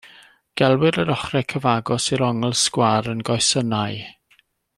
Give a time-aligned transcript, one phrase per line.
[0.61, 4.03] Gelwir yr ochrau cyfagos i'r ongl sgwâr yn goesynnau.